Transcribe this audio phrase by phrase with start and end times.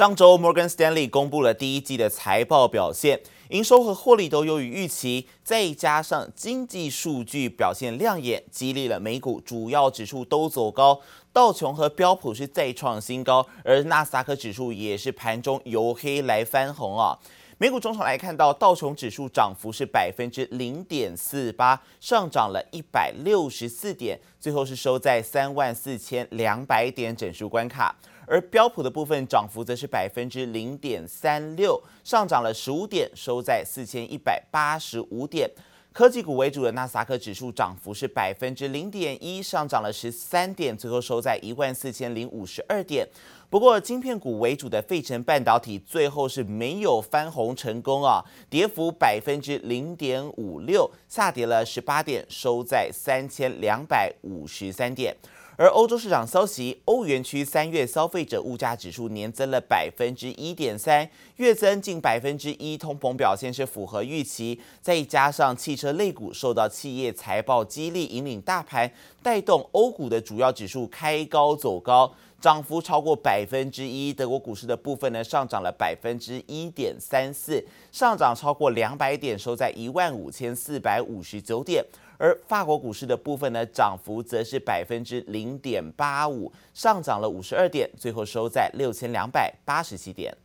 [0.00, 10.98] 上周，摩根士丹利公布了第一季的财报表现，营收和获利都优于预期，再加上经济数据表现亮眼，激励了美股主要指数都走高，
[11.34, 17.18] 道琼和标普是再创新高，而纳斯达克指数也是盘中由黑来翻红啊。
[17.58, 27.94] 美股中场来看到，道琼指数涨幅是百分之零点四八，上涨了一百六十四点，最后是收在三万四千两百点整数关卡。
[28.30, 35.50] 而标普的部分涨幅则是百分之零点三六，上涨了十五点，收在四千一百八十五点。
[35.92, 43.04] 科技股为主的纳斯达克指数涨幅是百分之零点一，上涨了十三点，最后收在一万四千零五十二点。
[43.50, 55.16] 不过，晶片股为主的费城半导体最后是没有翻红成功啊，跌幅百分之零点五六，下跌了十八点，收在三千两百五十三点。
[55.60, 64.58] 而欧洲市场消息，欧元区三月消费者物价指数年增了百分之一点三，月增近百分之一，通膨表现是符合预期。
[64.80, 68.90] 再加上汽车类股受到企业财报激励引领大盘，
[69.22, 74.14] 带动欧股的主要指数开高走高，涨幅超过百分之一。
[74.14, 81.84] 德国股市的部分呢，上涨了百分之一点三四，上涨超过两百点，收在一万五千四百五十九点。
[82.20, 90.36] 而法国股市的部分呢，涨幅则是百分之零点八五，上涨了五十二点，最后收在六千两百八十七点。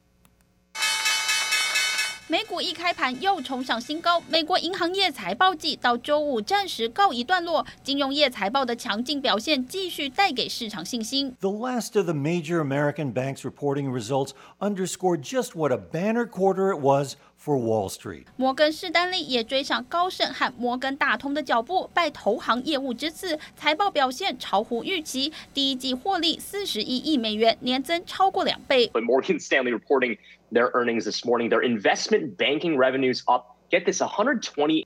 [2.28, 11.36] 美股一开盘又冲上新高，美国银行业财报季到周五暂时告一段落，金融业财报的强劲表现继续带给市场信心。
[11.40, 16.80] The last of the major American banks reporting results underscored just what a banner quarter it
[16.81, 17.16] was.
[17.38, 28.88] For Wall Street，摩根士丹利也追上高盛和摩根大通的脚步，拜投行业务之赐，财报表现超乎预期，第一季获利四十一亿美元，年增超过两倍。
[28.88, 30.18] But Morgan Stanley reporting
[30.56, 33.58] their earnings this morning, their investment banking revenues up.
[33.72, 34.86] Get this, 128%.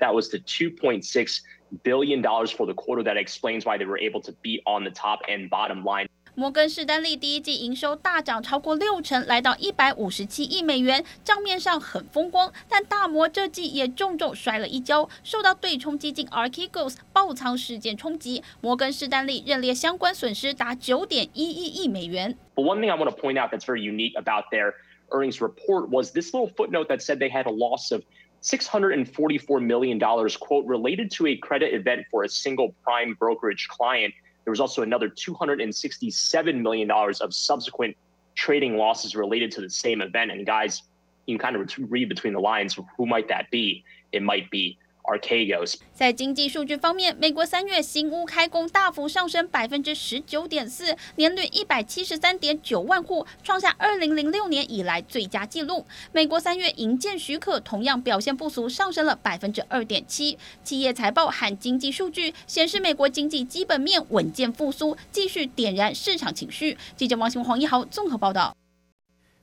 [0.00, 1.40] That was to 2.6
[1.82, 3.02] billion dollars for the quarter.
[3.02, 6.06] That explains why they were able to beat on the top and bottom line.
[6.38, 12.52] 摩根士丹利第一季营收大涨超过六成，来到一百五十七亿美元，账面上很风光。
[12.68, 22.36] 但大摩这季也重重摔了一跤，受到对冲基金 Archegos 爆仓事件冲击，摩根士丹利认列相关损失达九点一一亿美元。
[22.54, 24.74] But one thing I want to point out that's very unique about their
[25.12, 28.02] earnings report was this little footnote that said they had a loss of
[28.42, 34.12] $644 million, quote, related to a credit event for a single prime brokerage client.
[34.46, 37.96] There was also another $267 million of subsequent
[38.36, 40.30] trading losses related to the same event.
[40.30, 40.84] And guys,
[41.26, 42.78] you can kind of read between the lines.
[42.96, 43.84] Who might that be?
[44.12, 55.86] It might be Archegos 在经济数据方面，美国三月新屋开工大幅上升百分之十九点四，年率一百七十三点九万户，创下二零零六年以来最佳纪录。
[56.12, 60.36] 美国三月营建许可同样表现不俗，上升了百分之二点七。
[60.62, 66.76] 企业财报和经济数据显示，美国经济基本面稳健复苏，继续点燃市场情绪。
[66.96, 68.54] 记者王新黄一豪综合报道。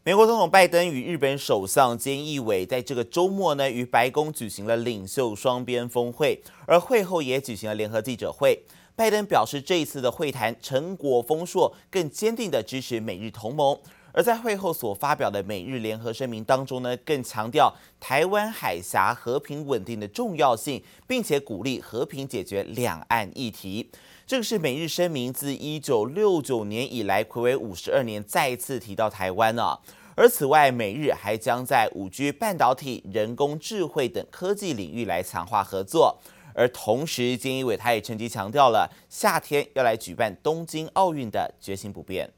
[0.06, 8.62] 美国总统拜登与日本首相菅义伟在这个周末呢，与白宫举行了领袖双边峰会，而会后也举行了联合记者会。
[8.98, 13.80] 拜登表示，这一次的会谈成果丰硕，更坚定地支持美日同盟。
[14.14, 23.90] 而在会后所发表的美日联合声明当中呢，更强调台湾海峡和平稳定的重要性，并且鼓励和平解决两岸议题。
[24.26, 29.78] 这个是美日声明自一九六九年以来魁违五十二年再次提到台湾呢。
[30.16, 36.20] 而此外，美日还将在五 G、半导体、人工智慧等科技领域来强化合作。
[36.54, 42.32] 而同时，菅义伟他也趁机强调了夏天要来举办东京奥运的决心不变。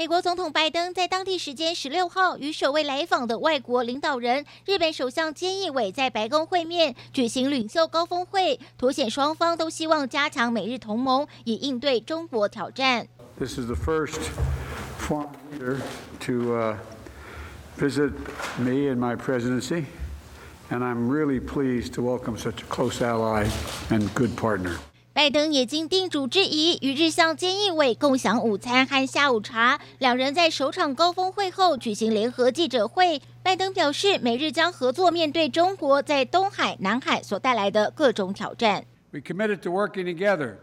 [0.00, 13.08] 美国总统拜登在当地时间十六号与首位来访的外国领导人日本首相菅义伟在白宫会面，举行领袖高峰会，凸显双方都希望加强美日同盟，以应对中国挑战。
[13.38, 14.20] This is the first
[14.98, 15.76] foreign leader
[16.20, 16.76] to
[17.78, 18.12] visit
[18.56, 19.84] me in my presidency,
[20.70, 23.48] and I'm really pleased to welcome such a close ally
[23.90, 24.78] and good partner.
[25.13, 29.79] 拜登也经定主之谊，与日相菅义伟共享午餐和下午茶。
[29.99, 33.21] 两人在首场高峰会后举行联合记者会。
[33.41, 38.83] 拜登表示，美日将合作面对中国在东海、南海所带来的各种挑战。
[39.11, 40.55] We committed to working together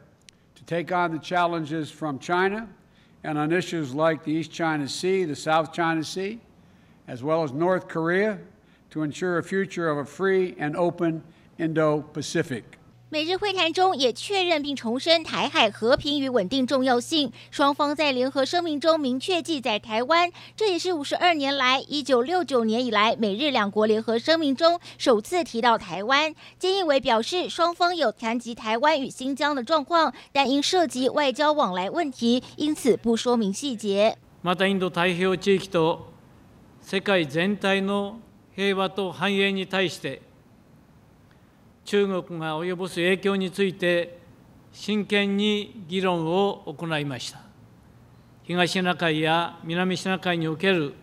[0.55, 2.67] to take on the challenges from China
[3.23, 6.41] and on issues like the East China Sea, the South China Sea,
[7.07, 8.37] as well as North Korea,
[8.91, 11.23] to ensure a future of a free and open
[11.59, 12.76] Indo-Pacific.
[13.09, 26.35] 美日会谈中也确认并重申台海和平与稳定重要性，双方在联合声明中明确记载台湾，这也是五十二年来一九六九年以来美日两国联合声明中首次提到台湾。
[26.59, 34.17] 菅义伟表示，双方有谈及台湾与新疆的状况，但因涉及外交往来问题，因此不说明细节。
[34.43, 35.99] また、インド太平洋地域と
[36.81, 38.15] 世界全体の
[38.57, 40.26] 平和と繁荣に対して。
[41.88, 44.20] 中国が及ぼす影响について
[44.74, 47.40] 真剣に议论を行いました。
[48.46, 50.94] 东シナ海や南シナ海における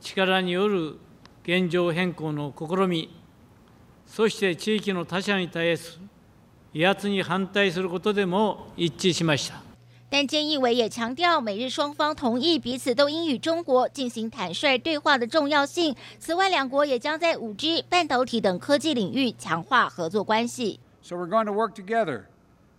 [0.00, 0.96] 力による
[1.44, 3.14] 现状変更の试み
[4.06, 6.00] そして地域の他者に対する
[6.72, 9.69] 威圧に反対することでも一致しました。
[10.09, 15.95] 但菅义伟也强调，美日双方同意彼此都应与中国进行坦率对话的重要性。
[16.19, 20.79] 此外，两国也将在五 G、半导体等科技领域强化合作关系。
[21.01, 22.25] So we're going to work together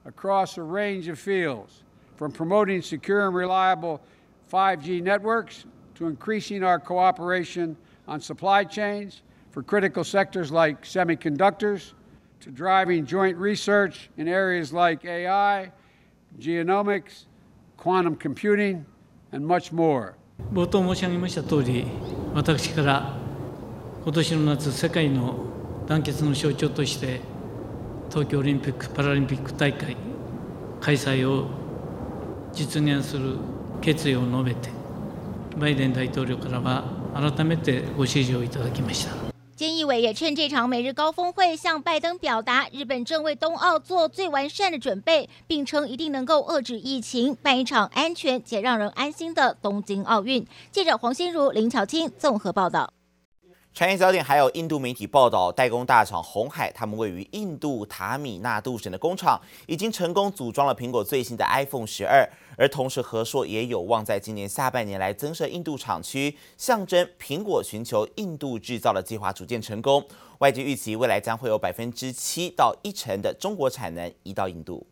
[0.04, 1.82] across a range of fields,
[2.16, 4.00] from promoting secure and reliable
[4.50, 5.64] 5G networks
[5.96, 7.76] to increasing our cooperation
[8.06, 11.92] on supply chains for critical sectors like semiconductors,
[12.40, 15.72] to driving joint research in areas like AI.
[16.39, 17.27] Genomics,
[17.77, 18.85] quantum computing,
[19.31, 20.13] and much more.
[20.53, 21.85] 冒头申し上げました通り、
[22.33, 23.13] 私から
[24.03, 25.35] 今年の夏、世界の
[25.87, 27.21] 団结の象徴として
[28.09, 29.95] 东京オリンピック・パラリンピック大会
[30.79, 31.47] 开催を
[32.53, 33.37] 実现する
[33.81, 34.69] 决意を述べて、
[35.57, 39.30] バイデン大统领からは改めてご指示をいただきました。
[39.99, 50.45] 也趁这场美日高峰会向拜登表达，日本正为冬奥做最完善的准备，并称一定能够遏制疫情，办一场安全且让人安心的东京奥运。
[50.71, 52.93] 记者黄心如、林巧清综合报道。
[53.73, 70.05] 产业焦点还有印度媒体报道，代工大厂鸿海，他们位于印度塔米纳杜省的工厂已经成功组装了苹果最新的 iPhone 十二，而同时和硕也有望在今年下半年来增设印度厂区，象征苹果寻求印度制造的计划逐渐成功。
[70.39, 74.85] 外界预期未来将会有百分之七到一成的中国产能移到印度。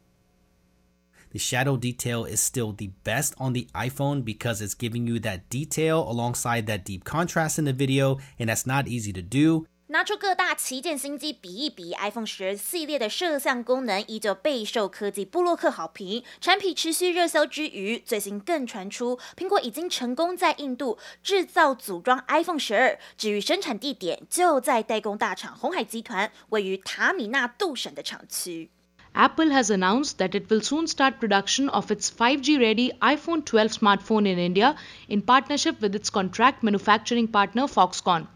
[1.31, 5.41] The shadow detail is still the best on the iPhone because it's giving you that
[5.51, 9.67] detail alongside that deep contrast in the video, and that's not easy to do.
[9.89, 28.71] 拿出各大旗舰新机比一比，iPhone 十二系列的摄像功能依旧备受科技部落客好评，产品持续热销之余，最新更传出苹果已经成功在印度制造组装 iPhone 十二，至于生产地点就在代工大厂鸿海集团位于塔米纳杜省的厂区。
[29.15, 34.27] Apple has announced that it will soon start production of its 5G-ready iPhone 12 smartphone
[34.27, 34.75] in India
[35.09, 38.27] in partnership with its contract manufacturing partner Foxconn.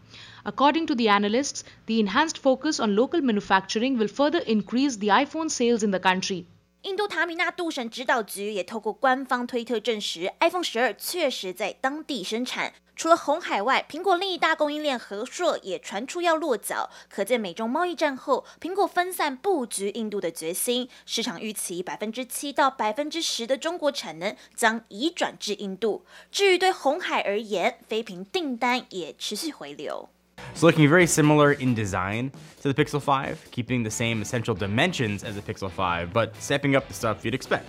[0.45, 5.49] According to the analysts, the enhanced focus on local manufacturing will further increase the iPhone
[5.51, 6.45] sales in the country.
[6.83, 12.71] 印度塔米纳杜省指导局也透过官方推特证实，iPhone 十二确实在当地生产。
[12.96, 20.88] 除了红海外，苹果另一大供应链和硕也传出要落脚，可见美中贸易战后，苹果分散布局印度的决心。
[21.04, 26.06] 市场预期百分之七到百分之十的中国产能将移转至印度。
[26.30, 30.08] 至于对红海而言，非屏订单也持续回流。
[30.54, 32.30] So looking very similar in design
[32.62, 36.76] to the Pixel 5, keeping the same essential dimensions as the Pixel 5, but stepping
[36.76, 37.64] up the stuff you'd expect.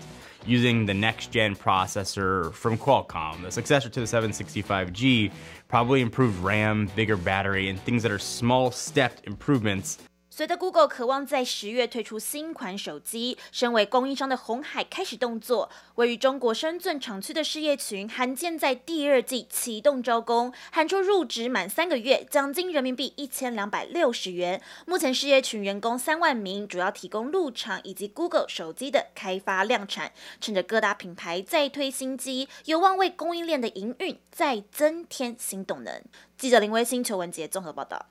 [0.48, 5.32] Using the next gen processor from Qualcomm, the successor to the 765G,
[5.68, 9.98] probably improved RAM, bigger battery, and things that are small stepped improvements
[10.38, 15.70] 随着 Google 渴望在十月推出新款手机，身为供应商的鸿海开始动作。
[15.96, 24.62] 位于中国深圳厂区的事业群，罕见在第二季启动招工，喊出入职满三个月，奖金人民币一千两百六十元。
[24.86, 30.12] 目前事业群员工三万名，主要提供入厂以及 Google 手机的开发量产。
[30.42, 36.04] 趁着各大品牌再推新机，有望为供应链的营运再增添新动能。
[36.38, 38.08] 记者林威星、邱文杰综合报道。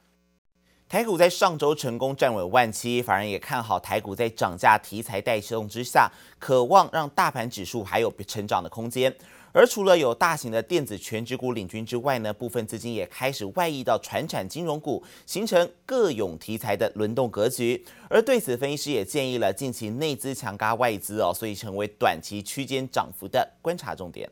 [0.94, 6.08] 台股在上周成功站稳万七，法人也看好台股在涨价题材带动之下，
[6.38, 9.12] 渴望让大盘指数还有成长的空间。
[9.50, 17.84] 而除了有大型的电子权值股领军之外呢，部分资金也开始外溢到传产金融股，形成各种题材的轮动格局。
[18.08, 24.30] 而对此，分析师也建议了近期内资强加外资哦，所以成为短期区间涨幅的观察重点。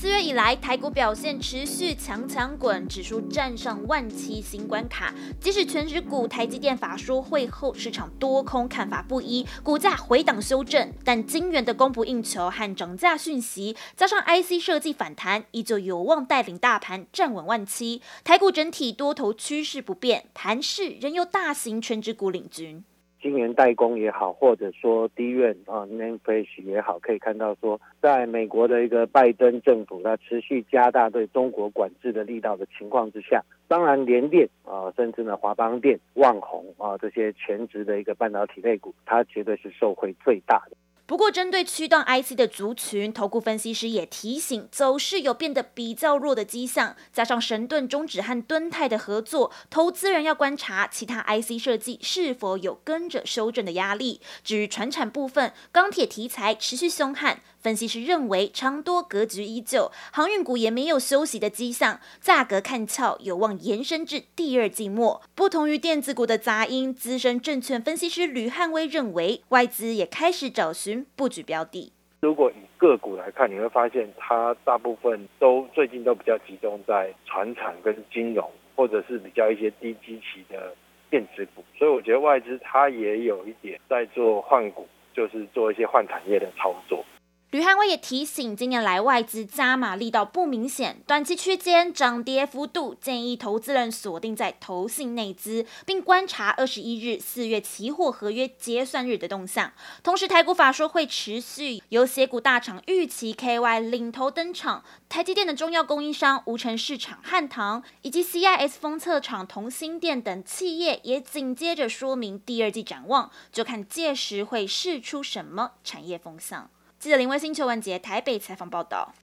[0.00, 5.12] 四月以来，台股表现持续强强滚，指数站上万七新关卡。
[5.40, 18.00] 即使全指股台积电法说会后，市场多空看法不一，股价回档修正，但晶圆的供不应求和涨价讯息，加上 IC 设计反弹，依旧有望带领大盘站稳万七。
[18.22, 22.84] 台股整体多头趋势不变，盘势仍由大型全指股领军。
[23.20, 40.76] 晶圆代工也好，或者说低院啊 name fish 也好，可以看到说，在美国的一个拜登政府，它持续加大对中国管制的力道的情况之下，当然联电啊，甚至呢华邦电、旺宏啊这些全职的一个半导体类股，它绝对是受惠最大的。
[41.08, 46.96] 不过，针对驱动 IC 的族群，投顾分析师也提醒，走势有变得比较弱的迹象。
[47.14, 54.20] 加上神盾中止和敦泰的合作，投资人要观察其他 IC 设计是否有跟着修正的压力。
[54.44, 57.40] 至于传产部分，钢铁题材持续凶悍。
[57.60, 65.20] 分析师认为，长多格局依旧，航运股也没有休息的迹象，价格看俏，有望延伸至第二季末。
[65.34, 71.92] 不同于电子股的杂音，资深证券分析师吕汉威认为，外资也开始找寻布局标的。
[72.20, 80.74] 如果以个股来看，你会发现它大部分都最近都比较集中在传产跟金融，或者是比较一些低基期的
[81.10, 87.04] 电子股，所以我觉得外资它也有一点在做换股，就是做一些换产业的操作。
[87.50, 99.72] 吕汉威也提醒，今年来外资加码力道不明显，短期区间涨跌幅度建议投资人锁定在投信内资，并观察二十一日四月期货合约结算日的动向。
[100.02, 116.68] 同时，台股法说会持续，有血股大厂预期 KY 领头登场，台积电的中药供应商无尘市场汉唐以及 CIS 封测厂同心电等企业也紧接着说明第二季展望，就看届时会试出什么产业风向。
[116.98, 119.14] 记者林威星、邱文杰台北采访报道。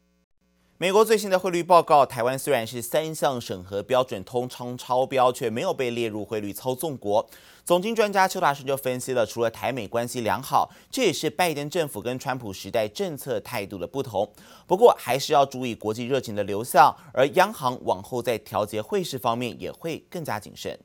[0.77, 7.29] 美国最新的汇率报告，台湾虽然是三项审核标准通通超标，却没有被列入汇率操纵国。
[7.65, 14.31] 总经专家邱大生就分析了，除了台美关系良好，这也是拜登政府跟川普时代政策态度的不同。
[14.65, 20.79] 不过，还是要注意国际热情的流向，而央行往后在调节汇市方面也会更加谨慎。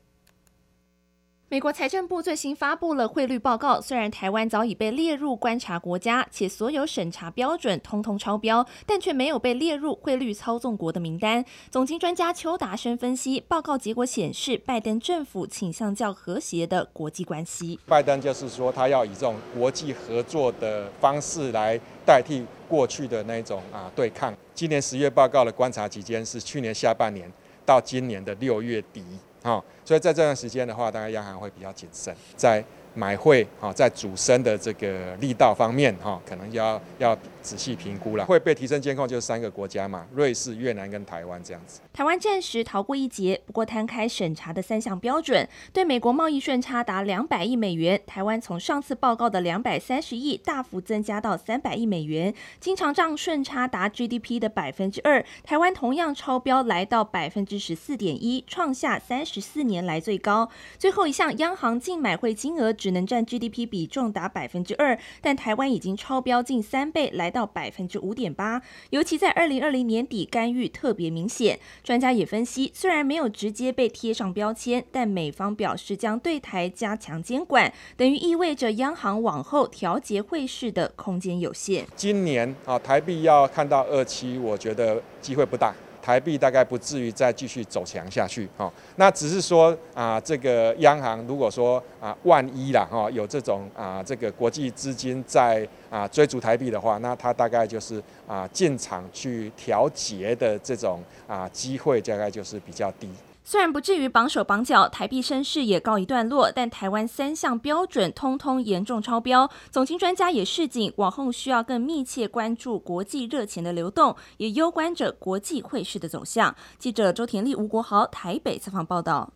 [1.51, 11.43] 美国财政部最新发布了汇率报告，虽然台湾早已被列入观察国家，且所有审查标准通通超标，但却没有被列入汇率操纵国的名单。
[11.69, 17.77] 总经专家邱达生分析，报告结果显示，拜登政府倾向较和谐的国际关系。
[17.85, 24.33] 拜登就是说，他要以这种国际合作的方式来代替过去的那种啊对抗。
[24.55, 27.29] 今年十月报告的观察期间是去年下半年
[27.65, 29.03] 到今年的六月底。
[29.43, 37.17] 好，所以在这段时间的话，大概央行会比较谨慎，在买汇啊，在主升的这个力道方面哈，可能要要。
[37.41, 41.81] 仔细评估了，会被提升监控就是三个国家嘛，瑞士、越南跟台湾这样子。
[41.91, 60.47] 台湾暂时逃过一劫，不过摊开审查的三项标准，对美国贸易顺差达两百亿美元，台湾从上次报告的两百三十亿大幅增加到三百亿美元，经常账顺差达 GDP 的百分之二，台湾同样超标来到百分之十四点一，创下三十四年来最高。
[60.77, 67.30] 最后一项央行净买汇金额只能占 GDP 比重达百分之二，但台湾已经超标近三倍来。
[67.31, 71.57] 到百分之五点八，尤其在二零二零年底干预特别明显。
[71.83, 81.87] 专家也分析，虽然没有直接被贴上标签，但美方表示将对台加强监管，等于意味着央行往后调节汇市的空间有限。
[81.95, 85.73] 今年啊，台币要看到二期，我觉得机会不大。
[86.01, 103.09] 台币大概不至于再继续走强下去，哈，那只是说啊，这个央行如果说啊，万一啦，哈，有这种啊，这个国际资金在啊追逐台币的话，那它大概就是啊进场去调节的这种啊机会，大概就是比较低。
[103.51, 109.51] 虽然不至于绑手绑脚，台币升势也告一段落，但台湾三项标准通通严重超标。
[109.69, 116.55] 总经专家也示警，往后需要更密切关注国际热钱的流动，也攸关着国际汇市的走向。
[116.79, 119.33] 记者周田丽、吴国豪台北采访报道。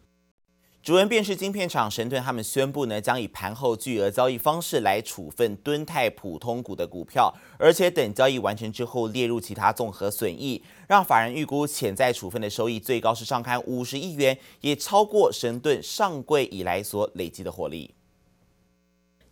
[0.86, 17.95] 主文便是晶片厂神盾，他们宣布呢，将以盘后巨额交易方式来处分敦泰普通股的股票，而且等交易完成之后列入其他综合损益，让法人预估潜在处分的收益最高是上看五十亿元，也超过神盾上柜以来所累积的获利。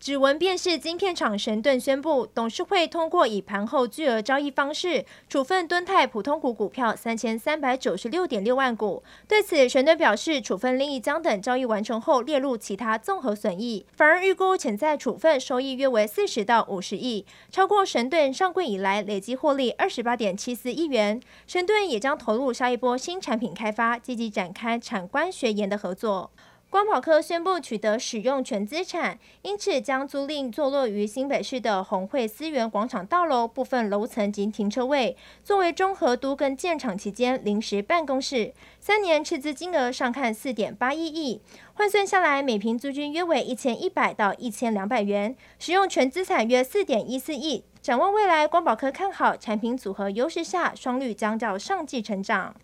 [0.03, 9.01] 指纹辨识晶片厂神盾宣布，董事会通过以盘后巨额交易方式处分敦泰普通股股票三千三百九十六点六万股。
[9.29, 21.21] 对此，神盾表示，处分另一将等交易完成后列入其他综合损益，反而预估潜在处分收益约为四十到五十亿，超过神盾上柜以来累计获利二十八点七四亿元。
[21.47, 26.29] 神盾也将投入下一波新产品开发，积极展开产官学研的合作。
[26.73, 38.55] 光宝科宣布取得使用权资产，因此将租赁坐落于新北市的鸿汇思源广场大楼部分楼层及停车位，作为中和都更建厂期间临时办公室。
[38.79, 41.39] 三年斥资金额上看四点八一亿，
[41.75, 47.63] 换算下来每坪租金约为一千一百到一千两百元，使用权资产约四点一四亿。
[47.83, 52.55] 展望未来，光宝科看好产品组合优势下，双率将较上季成长。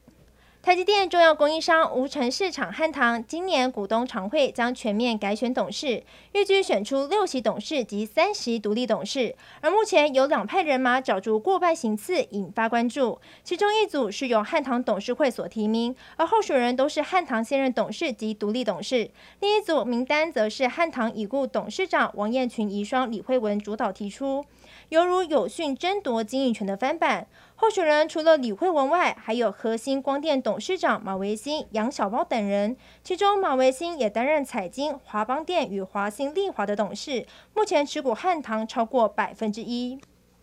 [0.62, 9.34] 台积电重要供应商无尘市场汉唐今年股东常会将全面改选董事，预计选出六席董事及三席独立董事。
[9.62, 13.20] 而目前有两派人马角逐过半席次，引发关注。
[13.42, 24.44] 其中一组是由汉唐董事会所提名，而候选人都是汉唐现任董事及独立董事；另一组名单则是汉唐已故董事长王彦群遗孀李惠文主导提出，
[24.90, 27.28] 犹如友讯争夺经营权的翻版。
[27.62, 32.78] 候选人除了李慧文外，还有和兴光电董事长马维新、杨小包等人。
[33.04, 40.00] 其中，马维新也担任彩金、华邦电与华兴丽华的董事，目前持股汉唐超过百分之一。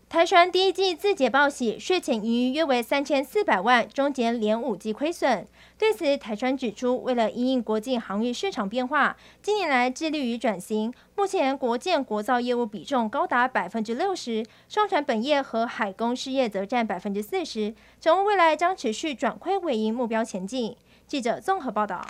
[0.08, 5.44] 台船第一季自解报喜，税前盈余约为三千四百万，终检连五季亏损。
[5.76, 10.94] 对此，台船指出，为了因应国际航运市场变化，近年来致力于转型。
[11.16, 17.74] 目前国建国造业务比重高达百分之六十，商船本业和海工事业则占百分之四十。
[17.98, 20.76] 展望未来将持续转亏为盈目标前进。
[21.08, 22.06] 记者综合报道。